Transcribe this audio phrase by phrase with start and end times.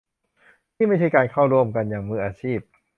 [0.75, 2.59] นี่ไม่ใช่การเข้าร่วมกันอย่างมืออาชีพ